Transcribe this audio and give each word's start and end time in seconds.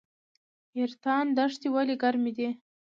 حیرتان 0.73 1.25
دښتې 1.37 1.67
ولې 1.73 1.95
ګرمې 2.01 2.31
دي؟ 2.37 2.49